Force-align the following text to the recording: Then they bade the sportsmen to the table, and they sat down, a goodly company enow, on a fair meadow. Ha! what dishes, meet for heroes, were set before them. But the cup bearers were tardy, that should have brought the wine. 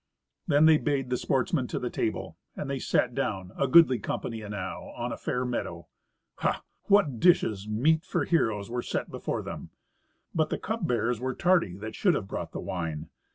Then 0.47 0.65
they 0.65 0.79
bade 0.79 1.11
the 1.11 1.15
sportsmen 1.17 1.67
to 1.67 1.77
the 1.77 1.91
table, 1.91 2.35
and 2.55 2.67
they 2.67 2.79
sat 2.79 3.13
down, 3.13 3.51
a 3.55 3.67
goodly 3.67 3.99
company 3.99 4.41
enow, 4.41 4.91
on 4.97 5.11
a 5.11 5.15
fair 5.15 5.45
meadow. 5.45 5.89
Ha! 6.37 6.63
what 6.85 7.19
dishes, 7.19 7.67
meet 7.67 8.03
for 8.03 8.25
heroes, 8.25 8.67
were 8.67 8.81
set 8.81 9.11
before 9.11 9.43
them. 9.43 9.69
But 10.33 10.49
the 10.49 10.57
cup 10.57 10.87
bearers 10.87 11.19
were 11.19 11.35
tardy, 11.35 11.75
that 11.77 11.93
should 11.93 12.15
have 12.15 12.27
brought 12.27 12.51
the 12.51 12.59
wine. 12.59 13.09